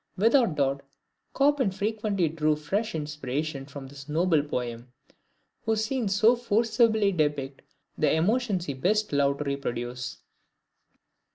[0.17, 0.81] Without doubt,
[1.37, 4.91] Chopin frequently drew fresh inspiration from this noble poem,
[5.63, 7.61] whose scenes so forcibly depict
[7.99, 10.17] the emotions he best loved to reproduce.